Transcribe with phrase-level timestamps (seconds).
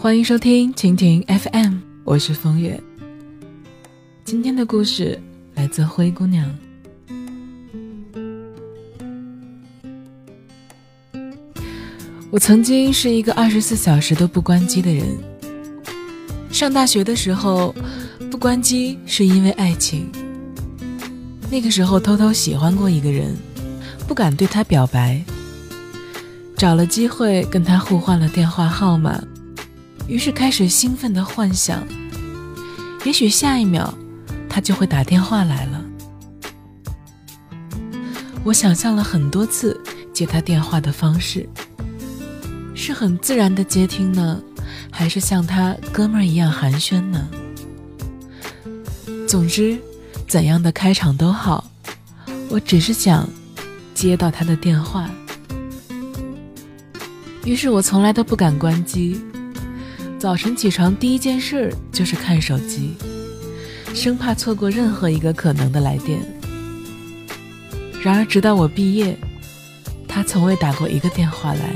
[0.00, 2.80] 欢迎收听蜻蜓 FM，我是风月。
[4.24, 5.20] 今天的故事
[5.56, 6.56] 来自灰姑娘。
[12.30, 15.04] 我曾经是一个二十四小时都不关机的人。
[16.52, 17.74] 上大学的时候，
[18.30, 20.08] 不关机是因为爱情。
[21.50, 23.36] 那个时候偷偷喜欢过一个人，
[24.06, 25.20] 不敢对他表白，
[26.56, 29.20] 找了机会跟他互换了电话号码。
[30.08, 31.86] 于是开始兴奋的幻想，
[33.04, 33.92] 也许下一秒
[34.48, 35.84] 他就会打电话来了。
[38.42, 39.78] 我想象了很多次
[40.12, 41.46] 接他电话的方式，
[42.74, 44.42] 是很自然的接听呢，
[44.90, 47.28] 还是像他哥们儿一样寒暄呢？
[49.28, 49.78] 总之，
[50.26, 51.70] 怎样的开场都好，
[52.48, 53.28] 我只是想
[53.92, 55.10] 接到他的电话。
[57.44, 59.20] 于是我从来都不敢关机。
[60.18, 62.94] 早晨起床第一件事就是看手机，
[63.94, 66.18] 生怕错过任何一个可能的来电。
[68.02, 69.16] 然而，直到我毕业，
[70.08, 71.70] 他从未打过一个电话来。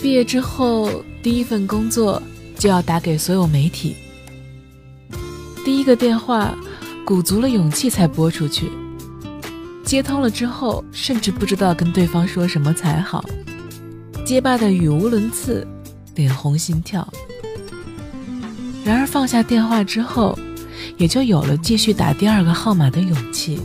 [0.00, 2.22] 毕业之后，第一份工作
[2.56, 3.96] 就要打给所有媒体，
[5.64, 6.56] 第一个电话
[7.04, 8.70] 鼓足了勇气才拨出去，
[9.84, 13.24] 接通了之后，甚至不知道跟对方说什么才好。
[14.28, 15.66] 结巴的语无伦次，
[16.14, 17.10] 脸红心跳。
[18.84, 20.38] 然而放下电话之后，
[20.98, 23.58] 也就有了继续打第二个号码的勇气。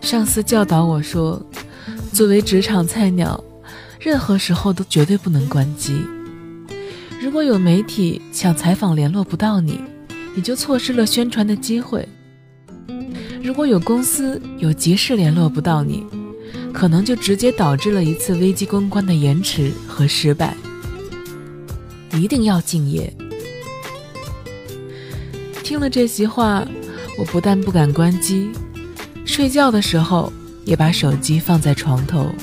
[0.00, 1.40] 上司教导我说
[2.12, 3.40] ：“作为职场菜鸟，
[4.00, 5.96] 任何时候都绝对不能关机。
[7.22, 9.80] 如果有媒体想采访联络不到你，
[10.34, 12.04] 你就错失了宣传的机会；
[13.40, 16.04] 如果有公司有急事联络不到你。”
[16.74, 20.54] 可能就直接导致了一次危机公关的延迟和失败。
[22.12, 23.10] 一定要敬业。
[25.62, 26.66] 听了这席话，
[27.16, 28.50] 我不但不敢关机，
[29.24, 30.30] 睡觉的时候
[30.64, 32.34] 也把手机放在床头。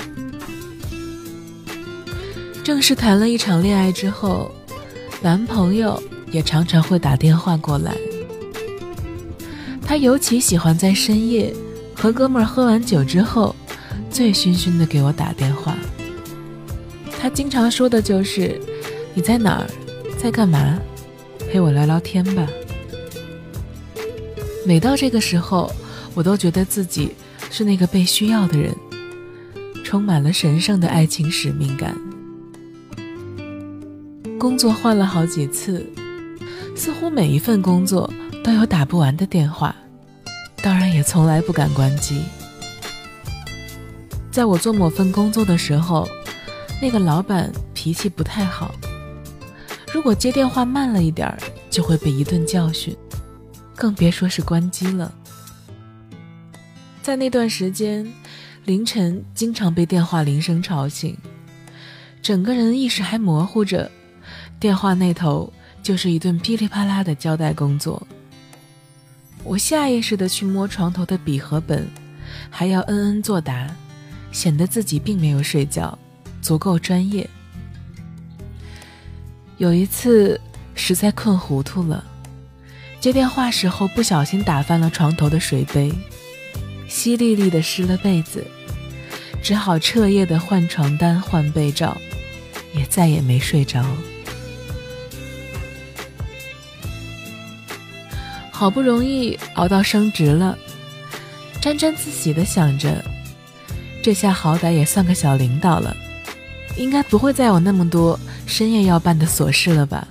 [2.63, 4.49] 正式谈了一场恋爱之后，
[5.21, 6.01] 男朋友
[6.31, 7.95] 也常常会打电话过来。
[9.85, 11.53] 他尤其喜欢在深夜
[11.93, 13.53] 和哥们儿喝完酒之后。
[14.11, 15.77] 醉醺醺的给我打电话，
[17.19, 18.59] 他经常说的就是
[19.15, 19.67] ：“你在哪儿，
[20.17, 20.77] 在干嘛？
[21.49, 22.45] 陪我聊聊天吧。”
[24.67, 25.71] 每到这个时候，
[26.13, 27.11] 我都觉得自己
[27.49, 28.75] 是那个被需要的人，
[29.83, 31.97] 充满了神圣的爱情使命感。
[34.37, 35.85] 工作换了好几次，
[36.75, 38.11] 似乎每一份工作
[38.43, 39.75] 都有打不完的电话，
[40.61, 42.21] 当然也从来不敢关机。
[44.31, 46.07] 在我做某份工作的时候，
[46.81, 48.73] 那个老板脾气不太好，
[49.93, 51.37] 如果接电话慢了一点儿，
[51.69, 52.95] 就会被一顿教训，
[53.75, 55.13] 更别说是关机了。
[57.03, 58.09] 在那段时间，
[58.63, 61.17] 凌晨经常被电话铃声吵醒，
[62.21, 63.91] 整个人意识还模糊着，
[64.61, 65.51] 电话那头
[65.83, 68.01] 就是一顿噼里啪啦的交代工作。
[69.43, 71.85] 我下意识的去摸床头的笔和本，
[72.49, 73.67] 还要嗯嗯作答。
[74.31, 75.97] 显得自己并没有睡觉，
[76.41, 77.29] 足够专业。
[79.57, 80.39] 有一次
[80.73, 82.03] 实在困糊涂了，
[82.99, 85.91] 接电话时候不小心打翻了床头的水杯，
[86.89, 88.45] 淅沥沥的湿了被子，
[89.43, 91.95] 只好彻夜的换床单换被罩，
[92.73, 93.85] 也再也没睡着。
[98.49, 100.57] 好不容易熬到升职了，
[101.59, 103.03] 沾沾自喜的想着。
[104.03, 105.95] 这下好歹也算个小领导了，
[106.75, 110.07] 应该不会再有那么多深夜要办的琐事了吧？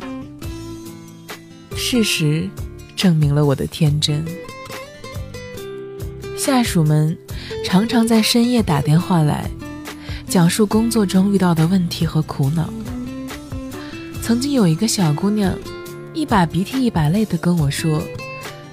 [1.75, 2.49] 事实
[2.95, 4.25] 证明了我的天真。
[6.39, 7.17] 下属们
[7.65, 9.51] 常常在深夜打电话来，
[10.29, 12.73] 讲述工作中遇到的问题和苦恼。
[14.23, 15.53] 曾经有一个小姑娘，
[16.15, 18.01] 一把鼻涕一把泪的跟我说，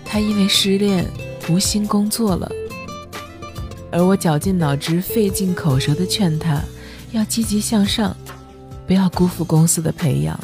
[0.05, 1.03] 她因为失恋
[1.49, 2.51] 无心工作了。
[3.91, 6.61] 而我绞尽脑汁、费尽口舌的劝他，
[7.11, 8.15] 要积极向上，
[8.85, 10.39] 不要辜负公司的培养，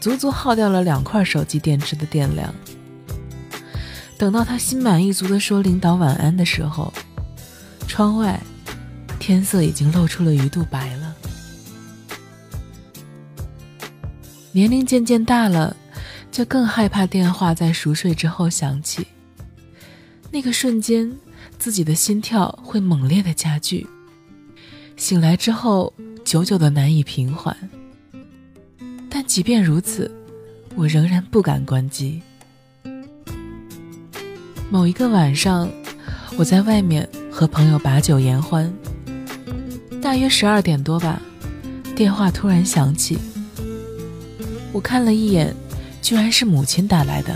[0.00, 2.52] 足足耗掉了两块手机电池的电量。
[4.18, 6.92] 等到他心满意足地说领导晚安的时候，
[7.86, 8.40] 窗外
[9.18, 11.14] 天色已经露出了鱼肚白了。
[14.52, 15.76] 年龄渐渐大了，
[16.32, 19.06] 就更害怕电话在熟睡之后响起，
[20.30, 21.12] 那个瞬间。
[21.58, 23.86] 自己的心跳会猛烈的加剧，
[24.96, 25.92] 醒来之后
[26.24, 27.56] 久久的难以平缓。
[29.08, 30.10] 但即便如此，
[30.74, 32.20] 我仍然不敢关机。
[34.70, 35.70] 某一个晚上，
[36.36, 38.72] 我在外面和朋友把酒言欢，
[40.02, 41.20] 大约十二点多吧，
[41.94, 43.18] 电话突然响起。
[44.72, 45.54] 我看了一眼，
[46.02, 47.34] 居然是母亲打来的。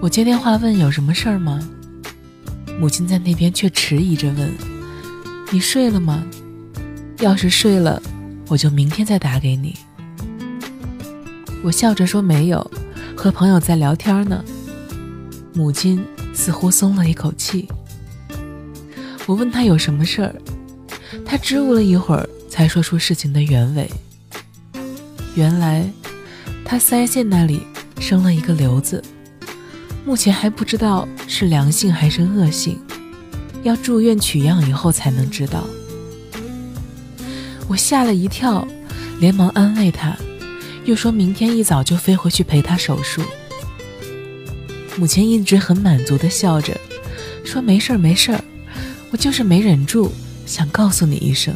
[0.00, 1.60] 我接电话问有什么事儿吗？
[2.82, 4.52] 母亲在那边却迟疑着问
[5.52, 6.26] ：“你睡了吗？
[7.20, 8.02] 要是睡了，
[8.48, 9.78] 我就明天再打给你。”
[11.62, 12.68] 我笑着说：“没有，
[13.16, 14.44] 和朋友在聊天呢。”
[15.54, 17.68] 母亲似乎松了一口气。
[19.26, 20.34] 我问他有什么事儿，
[21.24, 23.88] 他支吾了一会儿，才说出事情的原委。
[25.36, 25.88] 原来，
[26.64, 27.62] 他腮腺那里
[28.00, 29.00] 生了一个瘤子，
[30.04, 32.78] 目前还不知道是良性还是恶性，
[33.62, 35.64] 要住院取样以后才能知道。
[37.68, 38.66] 我吓了一跳，
[39.20, 40.16] 连忙安慰他。
[40.84, 43.22] 又说明天一早就飞回去陪他手术。
[44.96, 46.76] 母亲一直很满足的笑着，
[47.44, 48.42] 说：“没事儿，没事儿，
[49.12, 50.10] 我就是没忍住，
[50.44, 51.54] 想告诉你一声。”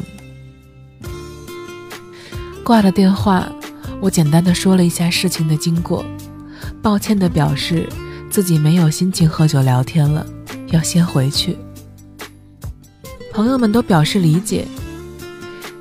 [2.62, 3.52] 挂了电话，
[4.00, 6.06] 我简单的说了一下事情的经过，
[6.80, 7.88] 抱歉的表示
[8.36, 10.26] 自己没有心情喝酒聊天了，
[10.66, 11.56] 要先回去。
[13.32, 14.68] 朋友们都表示理解，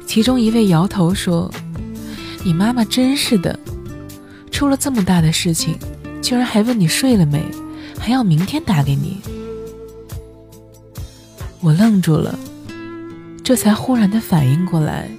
[0.07, 1.51] 其中一位摇头说。
[2.45, 3.59] 你妈妈真是的，
[4.51, 5.75] 出了这么大的事情，
[6.21, 7.43] 居然还问你睡了没，
[7.99, 9.19] 还要明天打给你。
[11.59, 12.39] 我愣住了，
[13.43, 15.09] 这才忽然的反应过来，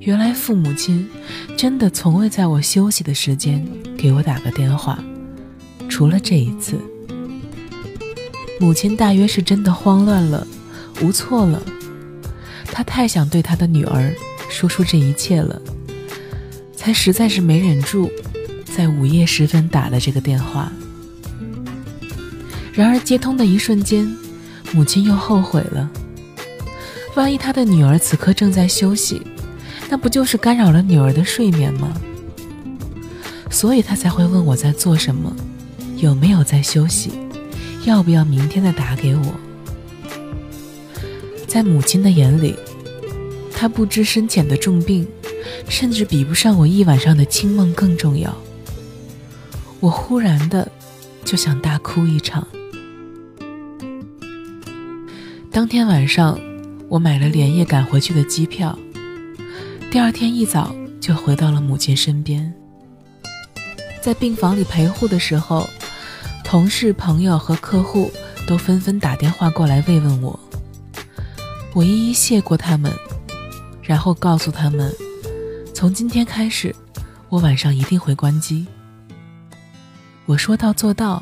[0.00, 1.08] 原来父母亲
[1.56, 3.64] 真的从未在我休息的时间
[3.96, 4.98] 给我打个电话，
[5.96, 6.78] 除了这一次。
[8.60, 10.46] 母亲大约是真的慌乱了，
[11.00, 11.62] 无措了，
[12.66, 14.14] 她太想对她的女儿
[14.50, 15.58] 说出这一切了。
[16.76, 18.10] 才实在是没忍住，
[18.66, 20.70] 在午夜时分打了这个电话。
[22.74, 24.06] 然而接通的一瞬间，
[24.72, 25.90] 母亲又后悔了。
[27.14, 29.22] 万一她的女儿此刻正在休息，
[29.88, 31.90] 那不就是干扰了女儿的睡眠吗？
[33.50, 35.34] 所以她才会问我在做什么，
[36.06, 37.10] 有没有在休息，
[37.84, 39.34] 要不要明天再打给我。
[41.48, 42.54] 在母亲的眼里，
[43.52, 45.06] 他不知深浅的重病。
[45.68, 48.36] 甚至比不上我一晚上的清梦更重要。
[49.80, 50.70] 我忽然的
[51.24, 52.46] 就想大哭一场。
[55.50, 56.38] 当天晚上，
[56.88, 58.76] 我买了连夜赶回去的机票，
[59.90, 62.52] 第二天一早就回到了母亲身边。
[64.00, 65.68] 在病房里陪护的时候，
[66.46, 68.08] 同事、朋友和客户
[68.46, 70.38] 都纷纷打电话过来慰问我。
[71.74, 72.92] 我一一谢过他们，
[73.82, 74.94] 然后告诉他们。
[75.74, 76.72] 从今天开始，
[77.28, 78.64] 我晚上一定会关机。
[80.24, 81.20] 我说到做到，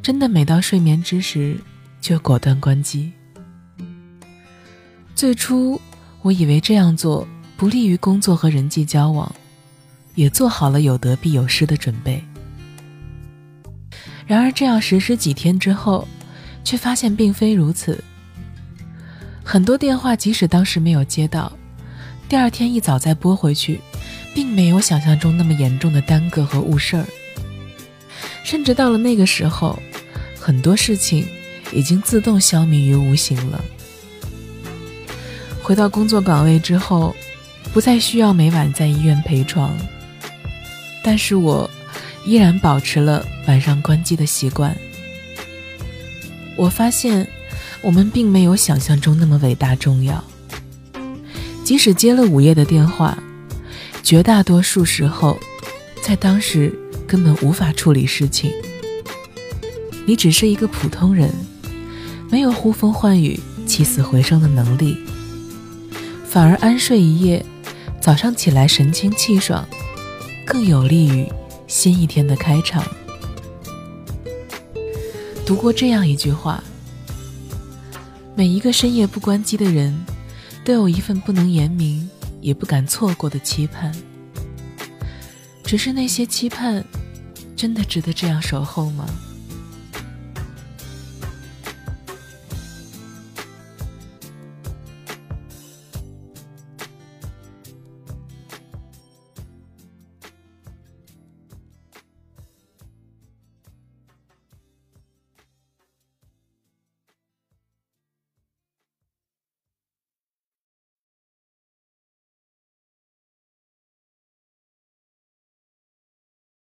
[0.00, 1.58] 真的每到睡眠之时
[2.00, 3.12] 就果断关机。
[5.16, 5.78] 最初
[6.22, 7.26] 我以为这样做
[7.56, 9.30] 不利于工作和人际交往，
[10.14, 12.24] 也做好了有得必有失的准备。
[14.30, 16.06] 然而这样实施几天之后，
[16.62, 18.04] 却发现并非如此。
[19.42, 21.50] 很多电话即使当时没有接到。
[22.28, 23.80] 第二天一早再拨回去，
[24.32, 27.04] 并没有想象中那么严重的耽搁和误事儿，
[28.44, 29.76] 甚至到了那个时候，
[30.38, 31.26] 很多事情
[31.72, 33.60] 已经自动消弭于无形了。
[35.60, 37.16] 回到工作岗位之后，
[37.72, 39.76] 不再需要每晚在医院陪床，
[41.02, 41.68] 但是我
[42.24, 44.76] 依然保持了晚上关机的习惯。
[46.56, 47.26] 我发现，
[47.82, 50.22] 我们并没有想象中那么伟大重要。
[51.64, 53.16] 即使接了午夜的电话，
[54.02, 55.38] 绝大多数时候，
[56.02, 58.50] 在当时根本无法处理事情。
[60.04, 61.32] 你只是一个普通人，
[62.28, 64.98] 没有呼风唤雨、起死回生的能力，
[66.26, 67.44] 反而安睡一夜，
[68.00, 69.64] 早上起来神清气爽，
[70.44, 71.26] 更有利于
[71.70, 72.84] 新一天的开场。
[75.46, 76.60] 读过这样一句话：
[78.34, 79.96] 每一个深夜不关机的人。
[80.62, 82.08] 都有一份不能言明，
[82.42, 83.90] 也不敢错过的期盼。
[85.64, 86.84] 只是那些期盼，
[87.56, 89.06] 真的值得这样守候吗？